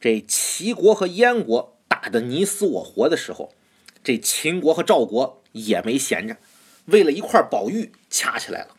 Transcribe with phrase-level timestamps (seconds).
[0.00, 3.52] 这齐国和燕国打得你死我活的时候，
[4.04, 6.36] 这秦国和赵国也没闲着，
[6.84, 8.76] 为了一块宝玉掐起来了。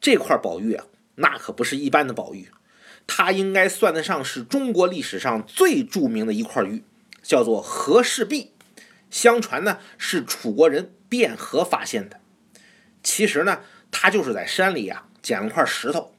[0.00, 0.86] 这块宝玉啊，
[1.16, 2.50] 那可不是一般的宝玉，
[3.06, 6.84] 它应该算得上是中国历史上最著名的一块玉，
[7.22, 8.52] 叫做和氏璧。
[9.10, 12.20] 相传呢，是楚国人卞和发现的。
[13.02, 16.14] 其实呢，他就是在山里呀捡了块石头。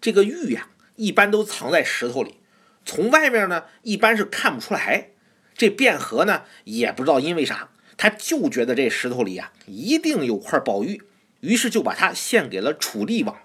[0.00, 2.36] 这个玉呀，一般都藏在石头里，
[2.84, 5.08] 从外面呢一般是看不出来。
[5.54, 11.02] 这卞和呢也不知道因为啥，他就觉得这石头里呀一定有块宝玉，
[11.40, 13.36] 于是就把它献给了楚厉王。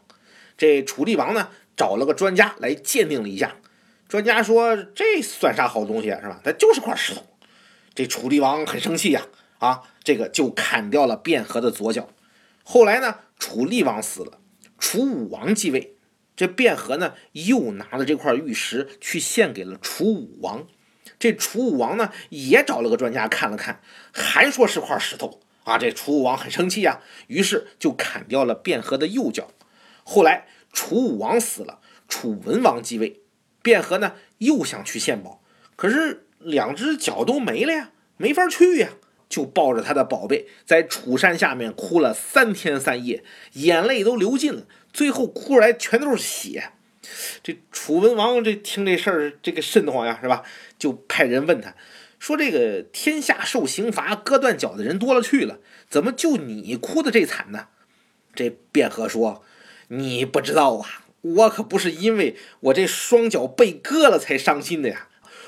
[0.58, 3.58] 这楚厉王呢找了个专家来鉴定了一下，
[4.08, 6.42] 专家说这算啥好东西是吧？
[6.44, 7.28] 它就是块石头。
[7.94, 9.28] 这楚厉王很生气呀，
[9.60, 12.10] 啊，这个就砍掉了卞和的左脚。
[12.64, 14.40] 后来呢，楚厉王死了，
[14.80, 15.97] 楚武王继位。
[16.38, 20.68] 这卞和呢，又拿了这块玉石去献给了楚武王。
[21.18, 23.82] 这楚武王呢，也找了个专家看了看，
[24.14, 25.80] 还说是块石头啊。
[25.80, 29.50] 这楚武王很生气呀，于是就砍掉了卞和的右脚。
[30.04, 33.22] 后来楚武王死了，楚文王继位，
[33.64, 35.42] 卞和呢又想去献宝，
[35.76, 38.90] 可是两只脚都没了呀，没法去呀。
[39.30, 46.72] 就抱着他的宝贝，在楚山下面哭了三天三夜，眼泪都流尽了，最后哭出来全都是血。
[47.42, 50.44] 这楚文王这听这事儿，这个瘆得慌呀，是吧？
[50.78, 51.76] 就派人问他，
[52.20, 57.68] 说：“这个天下受刑罚割断脚的人多了去了，怎么就你哭的这惨呢？”
[58.36, 59.44] 这卞和说
[59.90, 65.08] ：“你不知道啊，我可不是因为我这双脚被割了才伤心的呀。”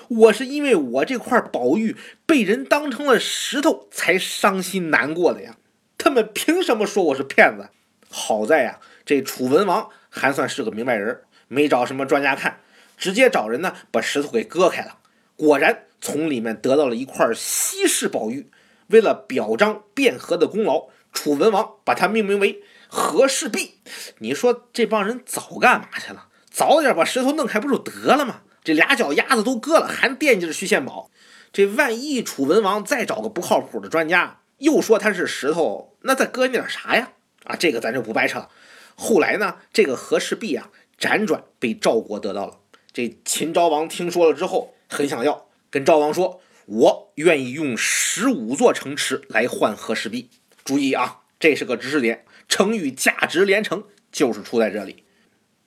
[0.09, 5.57] 我是因为我这块宝玉被人当成了石头才伤心难过的呀！
[5.97, 7.69] 他们凭什么说我是骗子？
[8.09, 12.59] 好在呀，这楚文王还算是个明白人，没找什么专家看，
[12.97, 14.97] 直接找人呢把石头给割开了。
[15.35, 18.49] 果然从里面得到了一块稀世宝玉。
[18.87, 23.75] 为了表彰卞和的功劳，楚文王把它命名为和氏璧。
[24.17, 26.25] 你说这帮人早干嘛去了？
[26.49, 28.41] 早点把石头弄开不就得了吗？
[28.63, 31.09] 这俩脚丫子都割了，还惦记着去献宝。
[31.51, 37.13] 这万一楚文王再找个不靠谱的专家，又说他是石头，那再割你点啥呀？
[37.45, 38.49] 啊，这个咱就不掰扯了。
[38.95, 40.69] 后来呢，这个和氏璧啊，
[40.99, 42.59] 辗转被赵国得到了。
[42.91, 50.29] 这秦昭王听说了之后，很想要，跟赵王说：“我愿意用十五座城池来换和氏璧。”
[50.65, 55.03] 注意啊，这是个知识点，成语价值连城就是出在这里。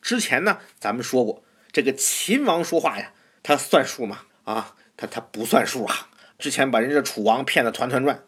[0.00, 1.42] 之前呢，咱们说过。
[1.72, 3.12] 这个秦王说话呀，
[3.42, 4.20] 他算数吗？
[4.44, 6.08] 啊，他他不算数啊！
[6.38, 8.24] 之前把人家楚王骗得团团转，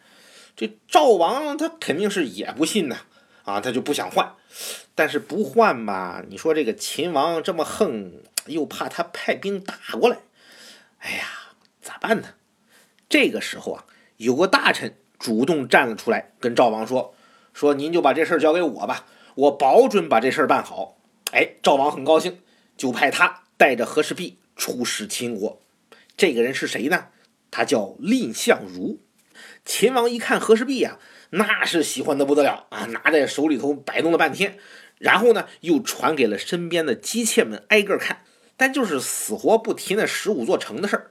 [0.56, 2.98] 这赵王他肯定是也不信呐，
[3.42, 4.34] 啊，他就不想换。
[4.94, 10.18] 但是不换吧，你说这个秦王这么横，又怕他派兵打过来，
[11.00, 11.26] 哎呀，
[11.82, 12.28] 咋办呢？
[13.08, 13.84] 这个时候啊，
[14.16, 17.14] 有个大臣主动站了出来，跟赵王说
[17.52, 20.96] ：“说您就把这事儿交给我吧，我保准把这事儿办好。”
[21.32, 22.38] 哎，赵王很高兴。
[22.76, 25.60] 就派他带着和氏璧出使秦国。
[26.16, 27.06] 这个人是谁呢？
[27.50, 29.00] 他叫蔺相如。
[29.64, 30.98] 秦王一看和氏璧呀，
[31.30, 34.58] 那是喜欢的不得了啊，拿在手里头摆弄了半天，
[34.98, 38.22] 然后呢，又传给了身边的姬妾们挨个看，
[38.56, 41.10] 但就是死活不提那十五座城的事儿。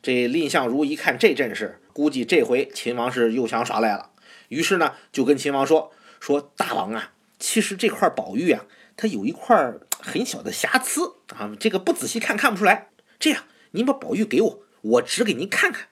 [0.00, 4.10] 这蔺相如一看这阵势，估计这回秦王是又想耍赖了，
[4.48, 8.64] 于是呢，就跟秦王说：“说大王啊，其实这块宝玉啊。”
[8.94, 12.88] 它有一块很小的瑕疵啊，这个不仔细看看不出来。
[13.20, 15.86] 这样，您把宝玉给我，我指给您看看。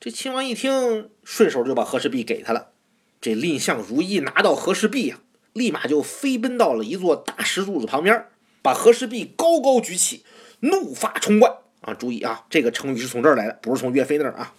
[0.00, 2.72] 这秦王一听，顺手就把和氏璧给他了。
[3.20, 5.20] 这蔺相如一拿到和氏璧呀，
[5.52, 8.26] 立马就飞奔到了一座大石柱子旁边，
[8.60, 10.24] 把和氏璧高高举起，
[10.60, 11.50] 怒发冲冠
[11.80, 11.94] 啊！
[11.94, 14.52] 注意啊，这个成语是从这儿来的，不是从岳飞那儿啊。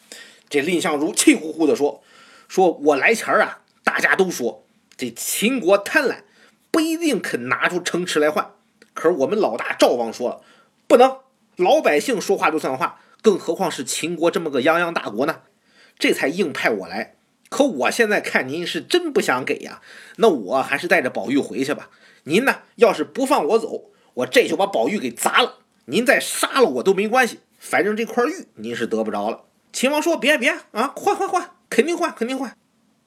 [0.49, 2.01] 这蔺相如气呼呼地说
[2.47, 6.19] ：“说我来前儿啊，大家都说这秦国贪婪。”
[6.71, 8.51] 不一定肯拿出城池来换，
[8.95, 10.41] 可是我们老大赵王说了，
[10.87, 11.17] 不能，
[11.57, 15.41] 老百姓说话就算话，更何况是秦国这么个泱泱大国呢？
[15.99, 17.15] 这才硬派我来。
[17.49, 19.81] 可我现在看您是真不想给呀，
[20.15, 21.89] 那我还是带着宝玉回去吧。
[22.23, 25.59] 您呢，要是不放我走，我这就把宝玉给砸了。
[25.85, 29.43] 您再杀了我都没关系，反正这块玉您是得不着了。
[29.71, 32.57] 秦王说：“别别啊，换换换，肯定换，肯定换。”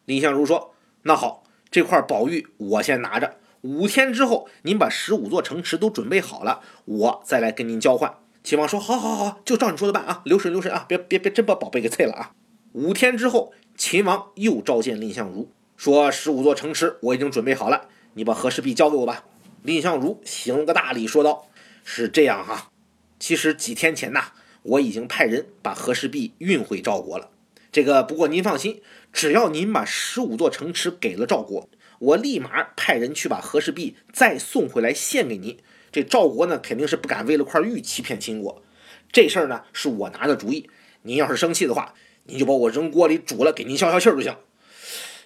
[0.07, 8.15] 蔺相如说：“那好，这块宝玉我先拿着。”五天之后，您把十五座城池都准备好了，我再来跟您交换。
[8.45, 12.33] 秦王说：“好，好，好，就照你说的办啊，留神，留神啊，别，别，别，真把宝贝给碎了啊！”
[12.73, 19.25] 五天之后，秦王又召见蔺相如，说：“十五座城池我已经准备好了，你把和氏璧交给我吧。”
[19.65, 21.49] 蔺相如行了个大礼，说道
[21.83, 22.71] ：“是这样哈，
[23.19, 24.33] 其实几天前呐，
[24.63, 27.31] 我已经派人把和氏璧运回赵国了。
[27.73, 28.81] 这个不过您放心，
[29.13, 31.69] 只要您把十五座城池给了赵国，
[31.99, 35.59] 我立马派人去把和氏璧再送回来献给您。
[35.91, 38.63] 这赵国呢，肯定是不敢为了块玉欺骗秦国。
[39.11, 40.69] 这事儿呢，是我拿的主意。
[41.03, 44.37] 您要是生气的话，您就把我扔锅里煮了，给您消消气儿就行。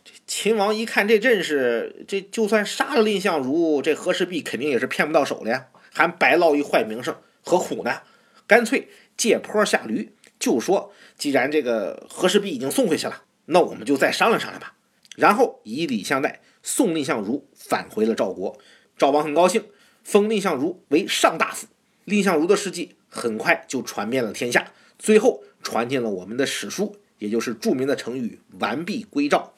[0.04, 8.02] 这秦王一看这阵势，这就算杀了蔺相如，这和氏璧肯定也是骗不到手的呀，还白落一坏名声，何苦呢？
[8.46, 14.74] 干脆借坡下驴，就说既然这个和氏璧已经送回去了，那我们就再商量商量吧。
[15.16, 18.58] 然后以礼相待，送蔺相如返回了赵国。
[18.96, 19.64] 赵王很高兴，
[20.02, 21.66] 封蔺相如为上大夫。
[22.04, 29.54] 蔺相如的事迹很快就传遍了天下，最后传进了我们的史书，也就是著名的成语“完璧归赵”。